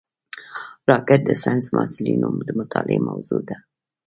راکټ 0.89 1.19
د 1.25 1.31
ساینسي 1.43 1.69
محصلینو 1.77 2.27
د 2.47 2.49
مطالعې 2.59 2.99
موضوع 3.09 3.41
ده 3.49 3.57